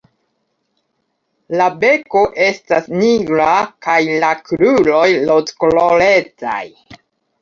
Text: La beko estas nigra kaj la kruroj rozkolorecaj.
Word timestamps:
La 1.59 1.67
beko 1.83 2.23
estas 2.47 2.89
nigra 3.01 3.51
kaj 3.87 3.99
la 4.25 4.33
kruroj 4.49 5.07
rozkolorecaj. 5.31 6.59